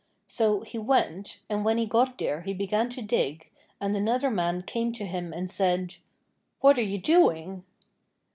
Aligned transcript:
So 0.25 0.61
he 0.61 0.79
went, 0.79 1.41
and 1.47 1.63
when 1.63 1.77
he 1.77 1.85
got 1.85 2.17
there 2.17 2.41
he 2.41 2.55
began 2.55 2.89
to 2.89 3.03
dig, 3.03 3.51
and 3.79 3.95
another 3.95 4.31
man 4.31 4.63
came 4.63 4.91
to 4.93 5.05
him 5.05 5.31
and 5.31 5.47
said: 5.47 5.97
'What 6.59 6.79
are 6.79 6.81
you 6.81 6.97
doing?' 6.97 7.63